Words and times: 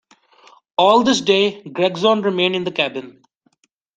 All 0.79 1.03
this 1.03 1.21
day 1.21 1.61
Gregson 1.61 2.23
remained 2.23 2.55
in 2.55 2.63
the 2.63 2.71
cabin. 2.71 3.21